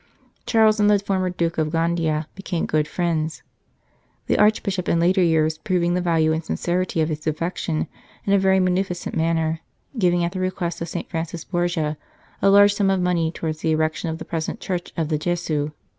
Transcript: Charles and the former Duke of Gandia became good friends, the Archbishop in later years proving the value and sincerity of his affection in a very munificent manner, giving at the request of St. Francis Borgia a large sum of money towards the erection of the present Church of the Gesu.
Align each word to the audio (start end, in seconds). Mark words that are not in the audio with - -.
Charles 0.47 0.79
and 0.79 0.89
the 0.89 0.97
former 0.97 1.29
Duke 1.29 1.59
of 1.59 1.69
Gandia 1.69 2.25
became 2.33 2.65
good 2.65 2.87
friends, 2.87 3.43
the 4.25 4.39
Archbishop 4.39 4.89
in 4.89 4.99
later 4.99 5.21
years 5.21 5.59
proving 5.59 5.93
the 5.93 6.01
value 6.01 6.33
and 6.33 6.43
sincerity 6.43 7.01
of 7.01 7.09
his 7.09 7.27
affection 7.27 7.85
in 8.25 8.33
a 8.33 8.39
very 8.39 8.59
munificent 8.59 9.15
manner, 9.15 9.59
giving 9.99 10.23
at 10.23 10.31
the 10.31 10.39
request 10.39 10.81
of 10.81 10.89
St. 10.89 11.07
Francis 11.07 11.43
Borgia 11.43 11.97
a 12.41 12.49
large 12.49 12.73
sum 12.73 12.89
of 12.89 12.99
money 12.99 13.31
towards 13.31 13.59
the 13.59 13.73
erection 13.73 14.09
of 14.09 14.17
the 14.17 14.25
present 14.25 14.59
Church 14.59 14.91
of 14.97 15.09
the 15.09 15.19
Gesu. 15.19 15.71